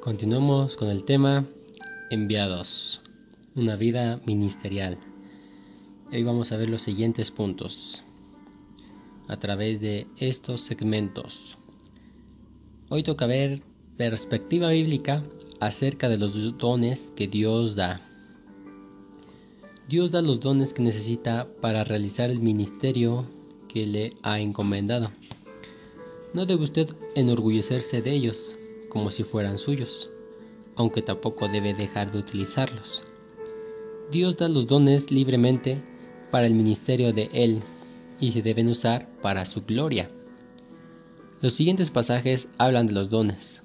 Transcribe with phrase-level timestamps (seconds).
[0.00, 1.44] Continuamos con el tema
[2.10, 3.02] enviados,
[3.56, 4.96] una vida ministerial.
[6.12, 8.04] Hoy vamos a ver los siguientes puntos
[9.26, 11.58] a través de estos segmentos.
[12.88, 13.62] Hoy toca ver
[13.96, 15.24] perspectiva bíblica
[15.58, 18.00] acerca de los dones que Dios da.
[19.88, 23.26] Dios da los dones que necesita para realizar el ministerio
[23.66, 25.10] que le ha encomendado.
[26.34, 28.56] No debe usted enorgullecerse de ellos
[28.88, 30.10] como si fueran suyos,
[30.76, 33.04] aunque tampoco debe dejar de utilizarlos.
[34.10, 35.82] Dios da los dones libremente
[36.30, 37.62] para el ministerio de Él
[38.20, 40.10] y se deben usar para su gloria.
[41.40, 43.62] Los siguientes pasajes hablan de los dones.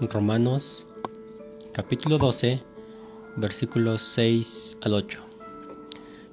[0.00, 0.86] Romanos
[1.72, 2.62] capítulo 12
[3.36, 5.18] versículos 6 al 8.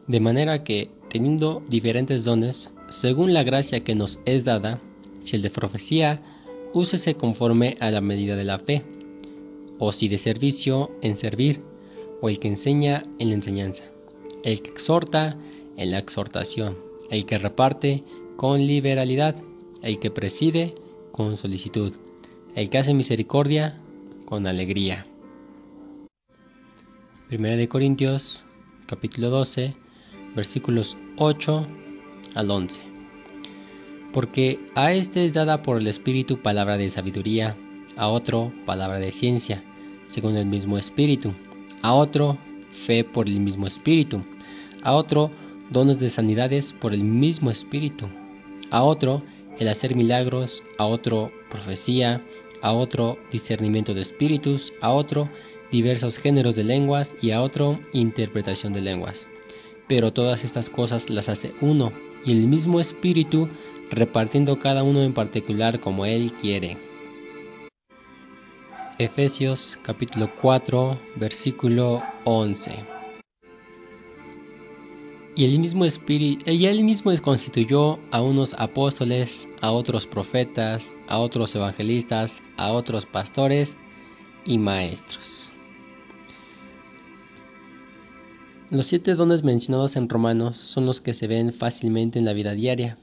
[0.08, 4.81] De manera que, teniendo diferentes dones, según la gracia que nos es dada,
[5.22, 6.22] si el de profecía,
[6.73, 8.84] úsese conforme a la medida de la fe,
[9.78, 11.62] o si de servicio, en servir,
[12.22, 13.84] o el que enseña, en la enseñanza,
[14.44, 15.38] el que exhorta,
[15.78, 16.78] en la exhortación,
[17.09, 18.03] el que reparte,
[18.36, 19.36] con liberalidad,
[19.81, 20.75] el que preside,
[21.12, 21.94] con solicitud,
[22.56, 23.81] el que hace misericordia,
[24.25, 25.06] con alegría.
[27.28, 28.45] Primera de Corintios,
[28.88, 29.75] capítulo 12,
[30.36, 31.67] versículos 8
[32.36, 32.89] al 11
[34.14, 37.56] porque a éste es dada por el Espíritu palabra de sabiduría,
[37.96, 39.64] a otro palabra de ciencia,
[40.10, 41.34] según el mismo Espíritu,
[41.82, 42.38] a otro
[42.72, 44.22] fe por el mismo Espíritu,
[44.84, 45.32] a otro
[45.70, 48.08] dones de sanidades por el mismo Espíritu,
[48.72, 49.24] a otro
[49.60, 52.22] el hacer milagros, a otro profecía,
[52.62, 55.30] a otro discernimiento de espíritus, a otro
[55.72, 59.28] diversos géneros de lenguas y a otro interpretación de lenguas.
[59.88, 61.92] Pero todas estas cosas las hace uno,
[62.26, 63.50] y el mismo Espíritu
[63.92, 66.78] repartiendo cada uno en particular como Él quiere.
[69.00, 72.72] Efesios capítulo 4 versículo 11.
[75.36, 81.19] Y el mismo espíritu, y él mismo constituyó a unos apóstoles, a otros profetas, a
[81.19, 83.78] otros evangelistas, a otros pastores
[84.44, 85.53] y maestros.
[88.69, 92.52] Los siete dones mencionados en Romanos son los que se ven fácilmente en la vida
[92.52, 92.97] diaria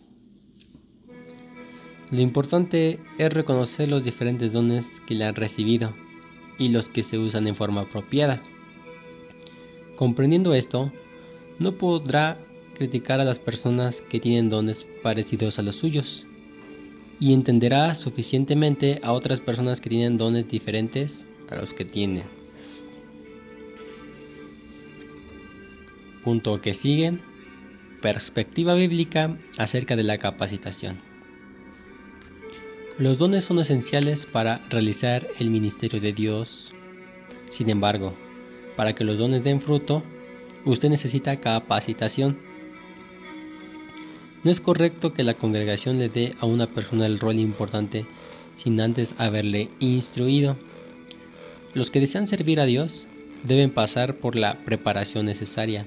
[2.11, 5.93] lo importante es reconocer los diferentes dones que le han recibido
[6.59, 8.41] y los que se usan en forma apropiada.
[9.97, 10.93] Comprendiendo esto,
[11.59, 12.39] no podrá
[12.77, 16.27] criticar a las personas que tienen dones parecidos a los suyos
[17.19, 22.25] y entenderá suficientemente a otras personas que tienen dones diferentes a los que tienen.
[26.23, 27.19] Punto que sigue.
[28.03, 31.16] Perspectiva bíblica acerca de la capacitación.
[32.99, 36.73] Los dones son esenciales para realizar el ministerio de Dios.
[37.51, 38.15] Sin embargo,
[38.75, 40.03] para que los dones den fruto,
[40.65, 42.39] usted necesita capacitación.
[44.45, 48.07] No es correcto que la congregación le dé a una persona el rol importante
[48.55, 50.57] sin antes haberle instruido.
[51.75, 53.09] Los que desean servir a Dios
[53.43, 55.87] deben pasar por la preparación necesaria.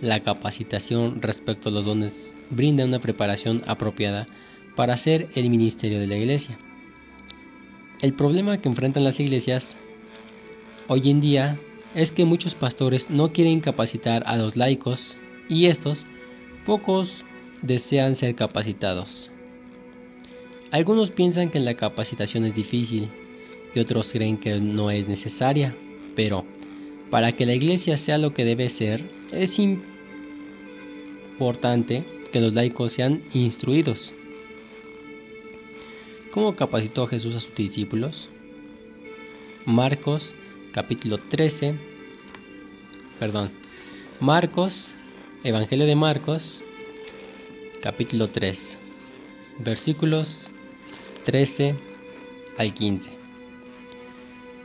[0.00, 4.28] La capacitación respecto a los dones brinda una preparación apropiada
[4.78, 6.56] para hacer el ministerio de la iglesia.
[8.00, 9.76] El problema que enfrentan las iglesias
[10.86, 11.58] hoy en día
[11.96, 15.16] es que muchos pastores no quieren capacitar a los laicos
[15.48, 16.06] y estos
[16.64, 17.24] pocos
[17.60, 19.32] desean ser capacitados.
[20.70, 23.08] Algunos piensan que la capacitación es difícil
[23.74, 25.74] y otros creen que no es necesaria,
[26.14, 26.46] pero
[27.10, 29.02] para que la iglesia sea lo que debe ser,
[29.32, 29.58] es
[31.40, 34.14] importante que los laicos sean instruidos.
[36.30, 38.28] ¿Cómo capacitó Jesús a sus discípulos?
[39.64, 40.34] Marcos
[40.72, 41.74] capítulo 13,
[43.18, 43.50] perdón,
[44.20, 44.94] Marcos,
[45.42, 46.62] Evangelio de Marcos,
[47.82, 48.76] capítulo 3,
[49.60, 50.52] versículos
[51.24, 51.74] 13
[52.58, 53.10] al 15.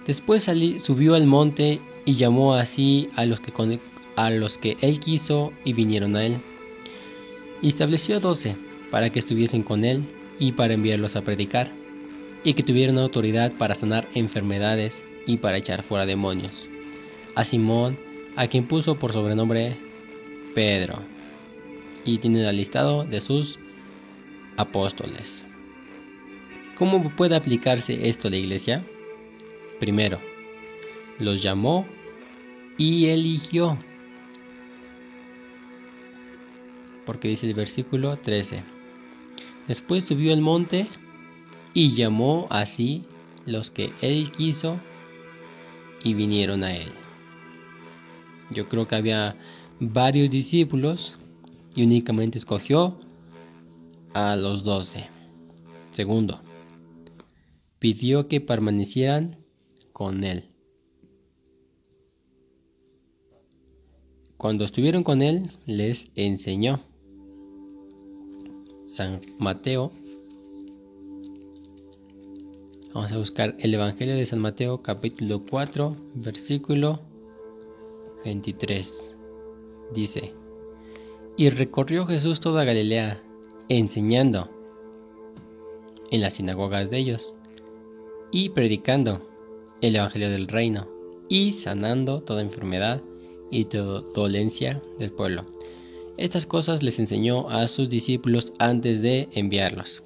[0.05, 3.79] Después subió al monte y llamó así a los que,
[4.17, 6.41] a los que él quiso y vinieron a él.
[7.61, 8.57] Y estableció a doce
[8.93, 10.03] para que estuviesen con él
[10.37, 11.71] y para enviarlos a predicar,
[12.43, 16.69] y que tuvieran autoridad para sanar enfermedades y para echar fuera demonios.
[17.33, 17.97] A Simón,
[18.35, 19.75] a quien puso por sobrenombre
[20.53, 20.99] Pedro,
[22.05, 23.57] y tiene el listado de sus
[24.57, 25.43] apóstoles.
[26.77, 28.85] ¿Cómo puede aplicarse esto a la iglesia?
[29.79, 30.19] Primero,
[31.17, 31.87] los llamó
[32.77, 33.75] y eligió.
[37.07, 38.72] Porque dice el versículo 13.
[39.67, 40.87] Después subió al monte
[41.73, 43.03] y llamó así
[43.45, 44.79] los que él quiso
[46.03, 46.89] y vinieron a él.
[48.51, 49.35] Yo creo que había
[49.79, 51.17] varios discípulos
[51.75, 52.99] y únicamente escogió
[54.13, 55.09] a los doce.
[55.91, 56.41] Segundo,
[57.79, 59.37] pidió que permanecieran
[59.91, 60.49] con él.
[64.37, 66.81] Cuando estuvieron con él, les enseñó.
[68.93, 69.91] San Mateo.
[72.93, 76.99] Vamos a buscar el Evangelio de San Mateo capítulo 4, versículo
[78.23, 79.15] 23.
[79.95, 80.33] Dice,
[81.37, 83.19] y recorrió Jesús toda Galilea,
[83.67, 84.47] enseñando
[86.11, 87.33] en las sinagogas de ellos
[88.31, 89.27] y predicando
[89.81, 90.87] el Evangelio del reino
[91.29, 93.01] y sanando toda enfermedad
[93.49, 95.45] y toda dolencia del pueblo.
[96.17, 100.03] Estas cosas les enseñó a sus discípulos antes de enviarlos.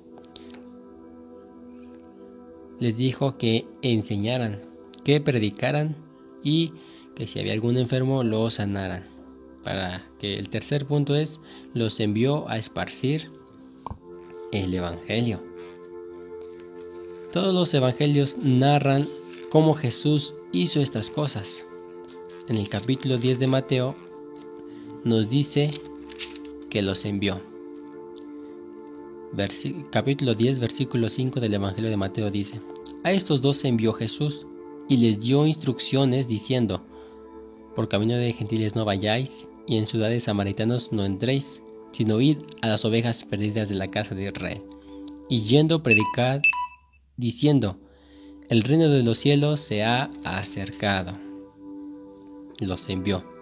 [2.80, 4.62] Les dijo que enseñaran,
[5.04, 5.96] que predicaran
[6.44, 6.72] y
[7.16, 9.06] que si había algún enfermo lo sanaran.
[9.64, 11.42] Para que el tercer punto es,
[11.74, 13.30] los envió a esparcir
[14.54, 15.42] el Evangelio.
[17.34, 19.10] Todos los evangelios narran
[19.52, 21.66] cómo Jesús hizo estas cosas.
[22.48, 23.96] En el capítulo 10 de Mateo
[25.04, 25.72] nos dice
[26.70, 27.42] que los envió.
[29.92, 32.60] capítulo 10, versículo 5 del Evangelio de Mateo dice,
[33.04, 34.46] A estos dos envió Jesús
[34.88, 36.86] y les dio instrucciones diciendo,
[37.76, 41.62] Por camino de gentiles no vayáis, y en ciudades samaritanos no entréis,
[41.92, 44.62] sino id a las ovejas perdidas de la casa de Israel.
[45.30, 46.40] Y yendo predicad,
[47.18, 47.78] diciendo,
[48.50, 51.14] el reino de los cielos se ha acercado.
[52.60, 53.37] Los envió.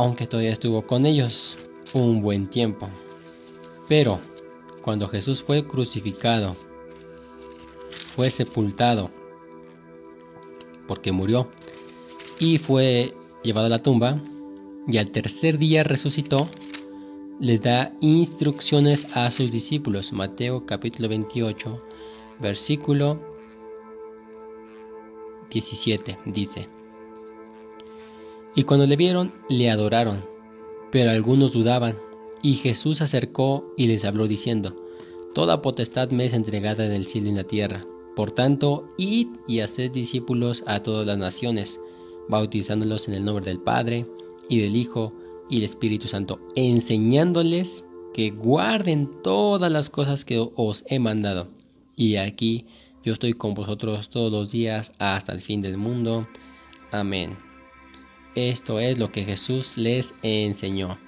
[0.00, 1.58] Aunque todavía estuvo con ellos
[1.92, 2.88] un buen tiempo.
[3.86, 4.18] Pero
[4.80, 6.56] cuando Jesús fue crucificado,
[8.16, 9.10] fue sepultado,
[10.88, 11.50] porque murió,
[12.38, 13.12] y fue
[13.42, 14.18] llevado a la tumba,
[14.88, 16.46] y al tercer día resucitó,
[17.38, 20.14] les da instrucciones a sus discípulos.
[20.14, 21.84] Mateo capítulo 28,
[22.40, 23.20] versículo
[25.50, 26.79] 17 dice,
[28.54, 30.24] Y cuando le vieron, le adoraron,
[30.90, 31.96] pero algunos dudaban,
[32.42, 34.74] y Jesús se acercó y les habló diciendo,
[35.34, 37.86] Toda potestad me es entregada en el cielo y en la tierra.
[38.16, 41.78] Por tanto, id y haced discípulos a todas las naciones,
[42.28, 44.06] bautizándolos en el nombre del Padre,
[44.48, 45.12] y del Hijo,
[45.48, 51.48] y el Espíritu Santo, enseñándoles que guarden todas las cosas que os he mandado.
[51.96, 52.66] Y aquí
[53.04, 56.26] yo estoy con vosotros todos los días hasta el fin del mundo.
[56.90, 57.49] Amén.
[58.34, 60.98] Esto es lo que Jesús les enseñó.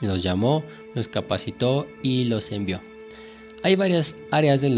[0.00, 0.64] Los llamó,
[0.94, 2.80] los capacitó y los envió.
[3.62, 4.74] Hay varias áreas en,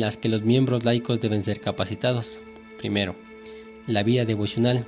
[0.00, 2.40] las que los miembros laicos deben ser capacitados.
[2.78, 3.14] Primero,
[3.86, 4.86] la vida devocional.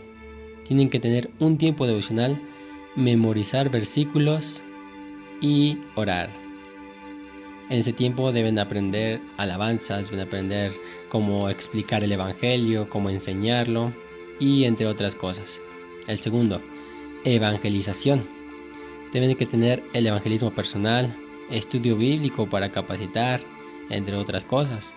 [0.67, 2.41] Tienen que tener un tiempo devocional
[2.97, 4.62] memorizar versículos
[5.43, 6.31] y orar.
[7.69, 10.73] En ese tiempo deben aprender alabanzas, deben aprender
[11.08, 13.93] cómo explicar el Evangelio, cómo enseñarlo
[14.41, 15.61] y entre otras cosas.
[16.06, 16.61] El segundo,
[17.25, 18.26] evangelización.
[19.12, 21.14] Deben que tener el evangelismo personal,
[21.50, 23.40] estudio bíblico para capacitar,
[23.88, 24.95] entre otras cosas.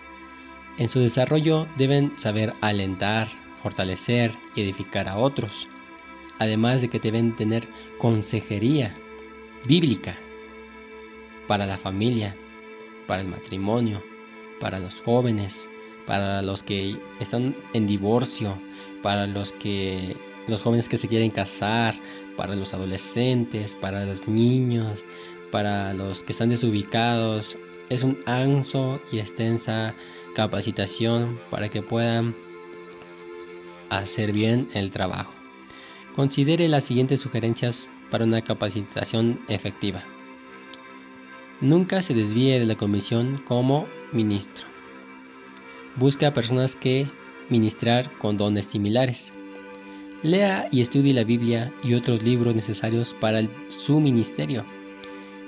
[0.78, 3.28] En su desarrollo deben saber alentar,
[3.62, 5.68] fortalecer y edificar a otros
[6.38, 7.66] además de que deben tener
[7.98, 8.94] consejería
[9.64, 10.16] bíblica
[11.46, 12.34] para la familia,
[13.06, 14.02] para el matrimonio,
[14.60, 15.68] para los jóvenes,
[16.06, 18.58] para los que están en divorcio,
[19.02, 20.16] para los que
[20.48, 21.94] los jóvenes que se quieren casar,
[22.36, 25.04] para los adolescentes, para los niños,
[25.50, 27.56] para los que están desubicados.
[27.88, 29.94] Es un anso y extensa
[30.34, 32.34] capacitación para que puedan
[33.90, 35.32] hacer bien el trabajo.
[36.16, 40.04] Considere las siguientes sugerencias para una capacitación efectiva.
[41.60, 44.66] Nunca se desvíe de la comisión como ministro.
[45.96, 47.08] Busque a personas que
[47.48, 49.32] ministrar con dones similares.
[50.24, 54.64] Lea y estudie la Biblia y otros libros necesarios para su ministerio.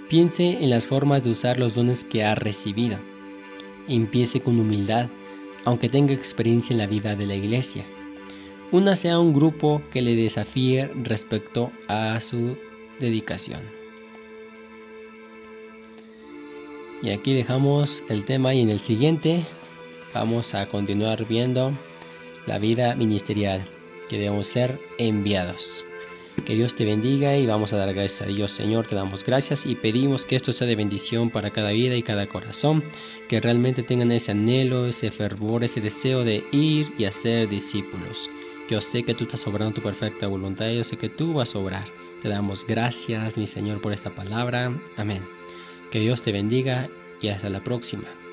[0.08, 2.98] Piense en las formas de usar los dones que ha recibido.
[3.88, 5.08] Empiece con humildad,
[5.64, 7.84] aunque tenga experiencia en la vida de la iglesia
[8.72, 12.56] únase a un grupo que le desafíe respecto a su
[13.00, 13.62] dedicación.
[17.02, 19.44] Y aquí dejamos el tema y en el siguiente
[20.14, 21.72] vamos a continuar viendo
[22.46, 23.68] la vida ministerial,
[24.08, 25.84] que debemos ser enviados.
[26.44, 28.52] Que Dios te bendiga y vamos a dar gracias a Dios.
[28.52, 32.02] Señor, te damos gracias y pedimos que esto sea de bendición para cada vida y
[32.02, 32.84] cada corazón.
[33.28, 38.30] Que realmente tengan ese anhelo, ese fervor, ese deseo de ir y hacer discípulos.
[38.68, 40.70] Yo sé que tú estás obrando tu perfecta voluntad.
[40.70, 41.84] Yo sé que tú vas a obrar.
[42.22, 44.72] Te damos gracias, mi Señor, por esta palabra.
[44.96, 45.26] Amén.
[45.90, 46.88] Que Dios te bendiga
[47.20, 48.25] y hasta la próxima.